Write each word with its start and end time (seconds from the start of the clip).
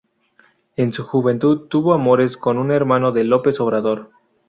En 0.77 0.93
su 0.93 1.03
juventud 1.03 1.67
tuvo 1.67 1.93
amores 1.93 2.35
con 2.35 2.57
un 2.57 2.71
hermano 2.71 3.11
de 3.11 3.23
López 3.23 3.59
Obrador. 3.59 4.09